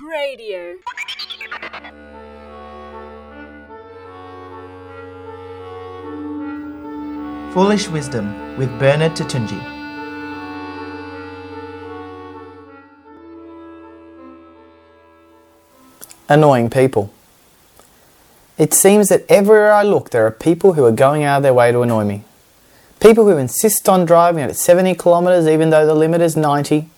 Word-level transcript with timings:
Radio. 0.00 0.76
Foolish 7.52 7.88
Wisdom 7.88 8.56
with 8.56 8.68
Bernard 8.78 9.16
Toutounji. 9.16 9.58
Annoying 16.28 16.70
people. 16.70 17.12
It 18.56 18.72
seems 18.72 19.08
that 19.08 19.24
everywhere 19.28 19.72
I 19.72 19.82
look, 19.82 20.10
there 20.10 20.24
are 20.24 20.30
people 20.30 20.74
who 20.74 20.84
are 20.84 20.92
going 20.92 21.24
out 21.24 21.38
of 21.38 21.42
their 21.42 21.54
way 21.54 21.72
to 21.72 21.82
annoy 21.82 22.04
me. 22.04 22.22
People 23.00 23.24
who 23.24 23.36
insist 23.36 23.88
on 23.88 24.04
driving 24.04 24.44
at 24.44 24.54
70 24.54 24.94
kilometres 24.94 25.48
even 25.48 25.70
though 25.70 25.86
the 25.86 25.94
limit 25.94 26.20
is 26.20 26.36
90. 26.36 26.88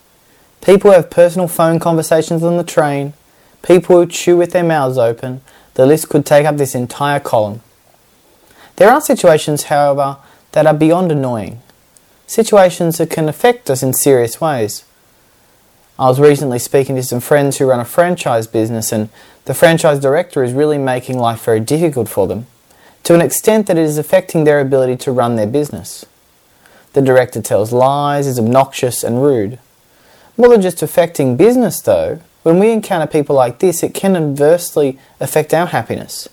People 0.61 0.91
have 0.91 1.09
personal 1.09 1.47
phone 1.47 1.79
conversations 1.79 2.43
on 2.43 2.57
the 2.57 2.63
train. 2.63 3.13
People 3.63 3.97
who 3.97 4.05
chew 4.05 4.37
with 4.37 4.51
their 4.51 4.63
mouths 4.63 4.97
open. 4.97 5.41
The 5.73 5.85
list 5.85 6.09
could 6.09 6.25
take 6.25 6.45
up 6.45 6.57
this 6.57 6.75
entire 6.75 7.19
column. 7.19 7.61
There 8.75 8.89
are 8.89 9.01
situations, 9.01 9.63
however, 9.63 10.17
that 10.51 10.67
are 10.67 10.73
beyond 10.73 11.11
annoying. 11.11 11.61
Situations 12.27 12.97
that 12.97 13.09
can 13.09 13.27
affect 13.27 13.69
us 13.69 13.83
in 13.83 13.93
serious 13.93 14.39
ways. 14.39 14.85
I 15.99 16.07
was 16.07 16.19
recently 16.19 16.59
speaking 16.59 16.95
to 16.95 17.03
some 17.03 17.19
friends 17.19 17.57
who 17.57 17.65
run 17.65 17.79
a 17.79 17.85
franchise 17.85 18.47
business, 18.47 18.91
and 18.91 19.09
the 19.45 19.53
franchise 19.53 19.99
director 19.99 20.43
is 20.43 20.53
really 20.53 20.77
making 20.77 21.17
life 21.17 21.43
very 21.43 21.59
difficult 21.59 22.09
for 22.09 22.27
them, 22.27 22.47
to 23.03 23.13
an 23.13 23.21
extent 23.21 23.67
that 23.67 23.77
it 23.77 23.83
is 23.83 23.97
affecting 23.97 24.43
their 24.43 24.59
ability 24.59 24.95
to 24.97 25.11
run 25.11 25.35
their 25.35 25.47
business. 25.47 26.05
The 26.93 27.01
director 27.01 27.41
tells 27.41 27.71
lies, 27.71 28.27
is 28.27 28.39
obnoxious, 28.39 29.03
and 29.03 29.21
rude. 29.21 29.59
More 30.37 30.49
than 30.49 30.61
just 30.61 30.81
affecting 30.81 31.37
business, 31.37 31.81
though, 31.81 32.21
when 32.43 32.59
we 32.59 32.71
encounter 32.71 33.07
people 33.07 33.35
like 33.35 33.59
this, 33.59 33.83
it 33.83 33.93
can 33.93 34.15
adversely 34.15 34.97
affect 35.19 35.53
our 35.53 35.67
happiness. 35.67 36.27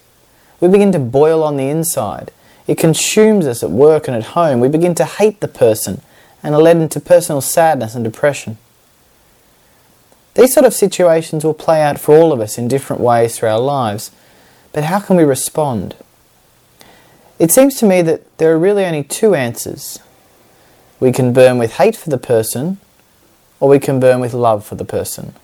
We 0.60 0.68
begin 0.68 0.92
to 0.92 0.98
boil 0.98 1.42
on 1.42 1.56
the 1.56 1.68
inside. 1.68 2.32
It 2.66 2.78
consumes 2.78 3.46
us 3.46 3.62
at 3.62 3.70
work 3.70 4.08
and 4.08 4.16
at 4.16 4.28
home. 4.28 4.60
We 4.60 4.68
begin 4.68 4.94
to 4.96 5.04
hate 5.04 5.40
the 5.40 5.48
person 5.48 6.00
and 6.42 6.54
are 6.54 6.62
led 6.62 6.76
into 6.76 7.00
personal 7.00 7.40
sadness 7.40 7.94
and 7.94 8.04
depression. 8.04 8.58
These 10.34 10.54
sort 10.54 10.66
of 10.66 10.74
situations 10.74 11.44
will 11.44 11.54
play 11.54 11.82
out 11.82 11.98
for 11.98 12.16
all 12.16 12.32
of 12.32 12.40
us 12.40 12.58
in 12.58 12.68
different 12.68 13.02
ways 13.02 13.36
through 13.36 13.48
our 13.48 13.58
lives, 13.58 14.12
but 14.72 14.84
how 14.84 15.00
can 15.00 15.16
we 15.16 15.24
respond? 15.24 15.96
It 17.38 17.50
seems 17.50 17.76
to 17.76 17.86
me 17.86 18.02
that 18.02 18.38
there 18.38 18.52
are 18.52 18.58
really 18.58 18.84
only 18.84 19.02
two 19.02 19.34
answers. 19.34 19.98
We 21.00 21.10
can 21.12 21.32
burn 21.32 21.58
with 21.58 21.74
hate 21.74 21.96
for 21.96 22.10
the 22.10 22.18
person, 22.18 22.78
or 23.60 23.68
we 23.68 23.78
can 23.78 24.00
burn 24.00 24.20
with 24.20 24.34
love 24.34 24.64
for 24.64 24.74
the 24.74 24.84
person. 24.84 25.34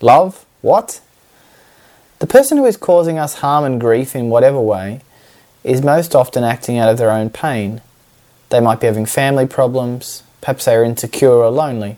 Love? 0.00 0.44
What? 0.62 1.00
The 2.18 2.26
person 2.26 2.58
who 2.58 2.66
is 2.66 2.76
causing 2.76 3.18
us 3.18 3.36
harm 3.36 3.64
and 3.64 3.80
grief 3.80 4.14
in 4.14 4.28
whatever 4.28 4.60
way 4.60 5.00
is 5.64 5.82
most 5.82 6.14
often 6.14 6.44
acting 6.44 6.78
out 6.78 6.90
of 6.90 6.98
their 6.98 7.10
own 7.10 7.30
pain. 7.30 7.80
They 8.50 8.60
might 8.60 8.80
be 8.80 8.86
having 8.86 9.06
family 9.06 9.46
problems, 9.46 10.22
perhaps 10.40 10.64
they 10.64 10.74
are 10.74 10.84
insecure 10.84 11.30
or 11.30 11.50
lonely. 11.50 11.96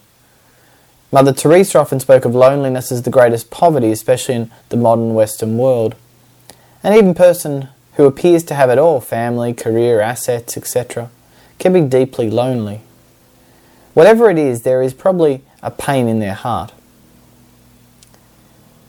Mother 1.10 1.32
Teresa 1.32 1.78
often 1.78 2.00
spoke 2.00 2.24
of 2.24 2.34
loneliness 2.34 2.90
as 2.90 3.02
the 3.02 3.10
greatest 3.10 3.50
poverty, 3.50 3.92
especially 3.92 4.34
in 4.34 4.50
the 4.70 4.76
modern 4.76 5.14
Western 5.14 5.58
world. 5.58 5.94
An 6.82 6.94
even 6.94 7.14
person 7.14 7.68
who 7.94 8.06
appears 8.06 8.42
to 8.44 8.54
have 8.54 8.70
it 8.70 8.78
all 8.78 9.00
family, 9.00 9.52
career, 9.52 10.00
assets, 10.00 10.56
etc. 10.56 11.10
can 11.58 11.72
be 11.72 11.82
deeply 11.82 12.30
lonely. 12.30 12.80
Whatever 13.94 14.30
it 14.30 14.38
is, 14.38 14.62
there 14.62 14.82
is 14.82 14.94
probably 14.94 15.42
a 15.62 15.70
pain 15.70 16.08
in 16.08 16.18
their 16.18 16.34
heart. 16.34 16.72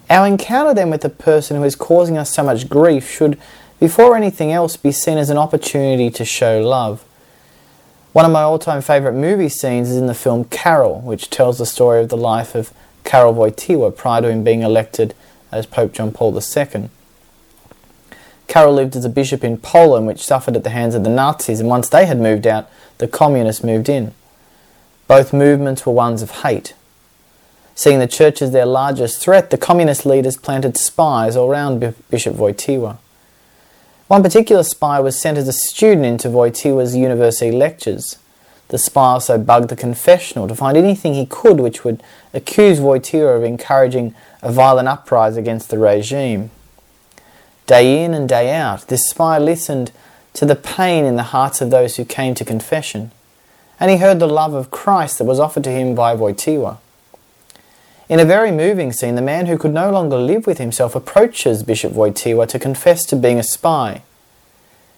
Our 0.09 0.27
encounter 0.27 0.73
then 0.73 0.89
with 0.89 1.01
the 1.01 1.09
person 1.09 1.57
who 1.57 1.63
is 1.63 1.75
causing 1.75 2.17
us 2.17 2.33
so 2.33 2.43
much 2.43 2.69
grief 2.69 3.09
should, 3.09 3.39
before 3.79 4.15
anything 4.15 4.51
else, 4.51 4.77
be 4.77 4.91
seen 4.91 5.17
as 5.17 5.29
an 5.29 5.37
opportunity 5.37 6.09
to 6.11 6.23
show 6.23 6.61
love. 6.61 7.03
One 8.13 8.25
of 8.25 8.31
my 8.31 8.43
all 8.43 8.59
time 8.59 8.81
favourite 8.81 9.15
movie 9.15 9.49
scenes 9.49 9.89
is 9.89 9.97
in 9.97 10.05
the 10.05 10.13
film 10.13 10.45
Karol, 10.45 11.01
which 11.01 11.29
tells 11.29 11.57
the 11.57 11.65
story 11.65 11.99
of 11.99 12.09
the 12.09 12.17
life 12.17 12.53
of 12.53 12.71
Karol 13.03 13.33
Wojtyła 13.33 13.95
prior 13.95 14.21
to 14.21 14.29
him 14.29 14.43
being 14.43 14.61
elected 14.61 15.15
as 15.51 15.65
Pope 15.65 15.93
John 15.93 16.11
Paul 16.11 16.37
II. 16.37 16.89
Karol 18.47 18.73
lived 18.73 18.95
as 18.95 19.03
a 19.03 19.09
bishop 19.09 19.43
in 19.43 19.57
Poland, 19.57 20.05
which 20.05 20.23
suffered 20.23 20.55
at 20.55 20.63
the 20.63 20.69
hands 20.69 20.95
of 20.95 21.03
the 21.03 21.09
Nazis, 21.09 21.59
and 21.59 21.69
once 21.69 21.89
they 21.89 22.05
had 22.05 22.19
moved 22.19 22.45
out, 22.45 22.69
the 22.99 23.07
communists 23.07 23.63
moved 23.63 23.89
in. 23.89 24.13
Both 25.07 25.33
movements 25.33 25.85
were 25.85 25.93
ones 25.93 26.21
of 26.21 26.31
hate. 26.31 26.73
Seeing 27.75 27.99
the 27.99 28.07
church 28.07 28.41
as 28.41 28.51
their 28.51 28.65
largest 28.65 29.21
threat, 29.21 29.49
the 29.49 29.57
communist 29.57 30.05
leaders 30.05 30.37
planted 30.37 30.77
spies 30.77 31.35
all 31.35 31.49
around 31.49 31.79
Bishop 32.09 32.35
Wojtyła. 32.35 32.97
One 34.07 34.21
particular 34.21 34.63
spy 34.63 34.99
was 34.99 35.19
sent 35.19 35.37
as 35.37 35.47
a 35.47 35.53
student 35.53 36.05
into 36.05 36.27
Wojtyła's 36.27 36.95
university 36.95 37.51
lectures. 37.51 38.17
The 38.67 38.77
spy 38.77 39.13
also 39.13 39.37
bugged 39.37 39.69
the 39.69 39.75
confessional 39.75 40.47
to 40.47 40.55
find 40.55 40.77
anything 40.77 41.13
he 41.13 41.25
could 41.25 41.59
which 41.59 41.83
would 41.83 42.01
accuse 42.33 42.79
Wojtyła 42.79 43.37
of 43.37 43.43
encouraging 43.43 44.13
a 44.41 44.51
violent 44.51 44.87
uprising 44.87 45.43
against 45.43 45.69
the 45.69 45.79
regime. 45.79 46.51
Day 47.65 48.03
in 48.03 48.13
and 48.13 48.27
day 48.27 48.53
out, 48.53 48.87
this 48.87 49.09
spy 49.09 49.37
listened 49.37 49.91
to 50.33 50.45
the 50.45 50.55
pain 50.55 51.05
in 51.05 51.15
the 51.15 51.23
hearts 51.23 51.61
of 51.61 51.69
those 51.69 51.95
who 51.95 52.05
came 52.05 52.35
to 52.35 52.45
confession, 52.45 53.11
and 53.79 53.91
he 53.91 53.97
heard 53.97 54.19
the 54.19 54.27
love 54.27 54.53
of 54.53 54.71
Christ 54.71 55.17
that 55.17 55.25
was 55.25 55.39
offered 55.39 55.63
to 55.65 55.71
him 55.71 55.95
by 55.95 56.15
Wojtyła. 56.15 56.77
In 58.09 58.19
a 58.19 58.25
very 58.25 58.51
moving 58.51 58.91
scene, 58.91 59.15
the 59.15 59.21
man 59.21 59.45
who 59.45 59.57
could 59.57 59.73
no 59.73 59.89
longer 59.89 60.17
live 60.17 60.45
with 60.45 60.57
himself 60.57 60.95
approaches 60.95 61.63
Bishop 61.63 61.93
Wojtyła 61.93 62.47
to 62.49 62.59
confess 62.59 63.05
to 63.05 63.15
being 63.15 63.39
a 63.39 63.43
spy. 63.43 64.03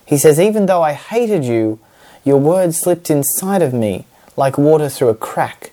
He 0.06 0.18
says, 0.18 0.40
Even 0.40 0.66
though 0.66 0.82
I 0.82 0.94
hated 0.94 1.46
you, 1.46 1.80
your 2.24 2.38
words 2.38 2.80
slipped 2.80 3.10
inside 3.10 3.62
of 3.62 3.74
me 3.74 4.06
like 4.36 4.58
water 4.58 4.90
through 4.90 5.10
a 5.10 5.16
crack. 5.16 5.72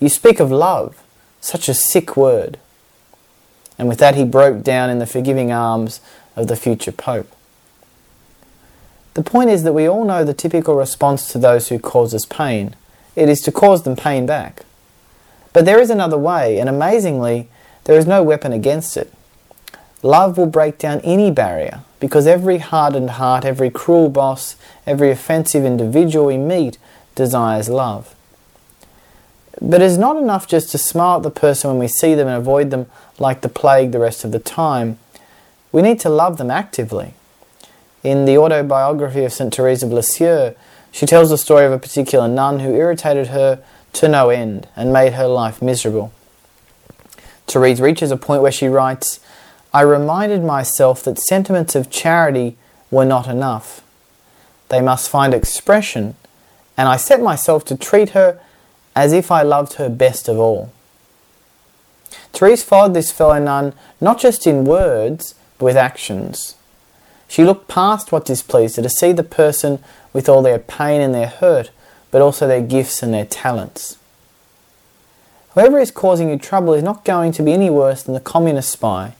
You 0.00 0.08
speak 0.08 0.40
of 0.40 0.50
love, 0.50 1.02
such 1.40 1.68
a 1.68 1.74
sick 1.74 2.16
word. 2.16 2.58
And 3.78 3.88
with 3.88 3.98
that, 3.98 4.14
he 4.14 4.24
broke 4.24 4.62
down 4.62 4.90
in 4.90 4.98
the 4.98 5.06
forgiving 5.06 5.52
arms 5.52 6.00
of 6.34 6.48
the 6.48 6.56
future 6.56 6.92
Pope. 6.92 7.35
The 9.16 9.22
point 9.22 9.48
is 9.48 9.62
that 9.62 9.72
we 9.72 9.88
all 9.88 10.04
know 10.04 10.24
the 10.24 10.34
typical 10.34 10.74
response 10.74 11.28
to 11.28 11.38
those 11.38 11.68
who 11.68 11.78
cause 11.78 12.12
us 12.12 12.26
pain 12.26 12.76
it 13.14 13.30
is 13.30 13.40
to 13.40 13.50
cause 13.50 13.82
them 13.82 13.96
pain 13.96 14.26
back. 14.26 14.66
But 15.54 15.64
there 15.64 15.80
is 15.80 15.88
another 15.88 16.18
way, 16.18 16.58
and 16.58 16.68
amazingly, 16.68 17.48
there 17.84 17.98
is 17.98 18.06
no 18.06 18.22
weapon 18.22 18.52
against 18.52 18.94
it. 18.98 19.10
Love 20.02 20.36
will 20.36 20.44
break 20.44 20.76
down 20.76 21.00
any 21.00 21.30
barrier 21.30 21.80
because 21.98 22.26
every 22.26 22.58
hardened 22.58 23.12
heart, 23.12 23.46
every 23.46 23.70
cruel 23.70 24.10
boss, 24.10 24.56
every 24.86 25.10
offensive 25.10 25.64
individual 25.64 26.26
we 26.26 26.36
meet 26.36 26.76
desires 27.14 27.70
love. 27.70 28.14
But 29.62 29.80
it's 29.80 29.96
not 29.96 30.18
enough 30.18 30.46
just 30.46 30.70
to 30.72 30.78
smile 30.78 31.16
at 31.16 31.22
the 31.22 31.30
person 31.30 31.70
when 31.70 31.78
we 31.78 31.88
see 31.88 32.14
them 32.14 32.28
and 32.28 32.36
avoid 32.36 32.70
them 32.70 32.84
like 33.18 33.40
the 33.40 33.48
plague 33.48 33.92
the 33.92 33.98
rest 33.98 34.26
of 34.26 34.32
the 34.32 34.38
time. 34.38 34.98
We 35.72 35.80
need 35.80 36.00
to 36.00 36.10
love 36.10 36.36
them 36.36 36.50
actively. 36.50 37.14
In 38.06 38.24
the 38.24 38.38
autobiography 38.38 39.24
of 39.24 39.32
St. 39.32 39.52
Therese 39.52 39.82
of 39.82 39.90
Lisieux, 39.92 40.54
she 40.92 41.06
tells 41.06 41.28
the 41.28 41.36
story 41.36 41.66
of 41.66 41.72
a 41.72 41.78
particular 41.80 42.28
nun 42.28 42.60
who 42.60 42.72
irritated 42.72 43.26
her 43.26 43.60
to 43.94 44.06
no 44.06 44.30
end 44.30 44.68
and 44.76 44.92
made 44.92 45.14
her 45.14 45.26
life 45.26 45.60
miserable. 45.60 46.12
Therese 47.48 47.80
reaches 47.80 48.12
a 48.12 48.16
point 48.16 48.42
where 48.42 48.52
she 48.52 48.68
writes, 48.68 49.18
I 49.74 49.80
reminded 49.80 50.44
myself 50.44 51.02
that 51.02 51.18
sentiments 51.18 51.74
of 51.74 51.90
charity 51.90 52.56
were 52.92 53.04
not 53.04 53.26
enough. 53.26 53.82
They 54.68 54.80
must 54.80 55.10
find 55.10 55.34
expression, 55.34 56.14
and 56.76 56.88
I 56.88 56.98
set 56.98 57.20
myself 57.20 57.64
to 57.64 57.76
treat 57.76 58.10
her 58.10 58.38
as 58.94 59.12
if 59.12 59.32
I 59.32 59.42
loved 59.42 59.72
her 59.78 59.88
best 59.88 60.28
of 60.28 60.38
all. 60.38 60.70
Therese 62.32 62.62
followed 62.62 62.94
this 62.94 63.10
fellow 63.10 63.40
nun 63.40 63.74
not 64.00 64.20
just 64.20 64.46
in 64.46 64.64
words, 64.64 65.34
but 65.58 65.64
with 65.64 65.76
actions. 65.76 66.54
She 67.28 67.44
looked 67.44 67.68
past 67.68 68.12
what 68.12 68.24
displeased 68.24 68.76
her 68.76 68.82
to 68.82 68.88
see 68.88 69.12
the 69.12 69.22
person 69.22 69.82
with 70.12 70.28
all 70.28 70.42
their 70.42 70.58
pain 70.58 71.00
and 71.00 71.14
their 71.14 71.26
hurt 71.26 71.70
but 72.10 72.22
also 72.22 72.46
their 72.46 72.62
gifts 72.62 73.02
and 73.02 73.12
their 73.12 73.26
talents. 73.26 73.98
Whoever 75.50 75.78
is 75.78 75.90
causing 75.90 76.30
you 76.30 76.38
trouble 76.38 76.74
is 76.74 76.82
not 76.82 77.04
going 77.04 77.32
to 77.32 77.42
be 77.42 77.52
any 77.52 77.70
worse 77.70 78.02
than 78.02 78.14
the 78.14 78.20
communist 78.20 78.70
spy, 78.70 79.14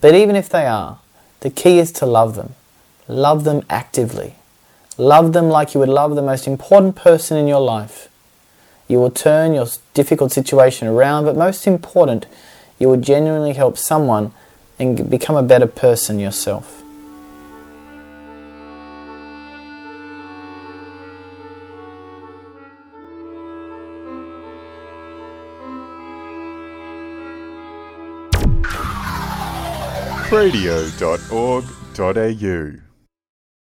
but 0.00 0.14
even 0.14 0.36
if 0.36 0.48
they 0.48 0.66
are, 0.66 0.98
the 1.40 1.50
key 1.50 1.78
is 1.78 1.92
to 1.92 2.06
love 2.06 2.34
them. 2.34 2.54
Love 3.08 3.44
them 3.44 3.62
actively. 3.68 4.34
Love 4.96 5.32
them 5.32 5.48
like 5.48 5.74
you 5.74 5.80
would 5.80 5.88
love 5.88 6.14
the 6.14 6.22
most 6.22 6.46
important 6.46 6.96
person 6.96 7.36
in 7.36 7.46
your 7.46 7.60
life. 7.60 8.08
You 8.88 8.98
will 8.98 9.10
turn 9.10 9.54
your 9.54 9.66
difficult 9.94 10.32
situation 10.32 10.88
around, 10.88 11.24
but 11.24 11.36
most 11.36 11.66
important, 11.66 12.26
you 12.78 12.88
will 12.88 12.98
genuinely 12.98 13.54
help 13.54 13.78
someone 13.78 14.32
and 14.78 15.08
become 15.08 15.36
a 15.36 15.42
better 15.42 15.66
person 15.66 16.18
yourself. 16.18 16.81
radio.org.au. 30.32 32.91